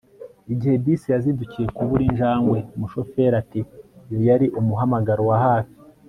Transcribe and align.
Igihe 0.53 0.75
bisi 0.83 1.07
yazindukiye 1.13 1.67
kubura 1.75 2.03
injangwe 2.09 2.57
umushoferi 2.75 3.35
ati 3.43 3.59
Iyo 4.09 4.21
yari 4.29 4.47
umuhamagaro 4.59 5.23
wa 5.29 5.37
hafi 5.45 5.75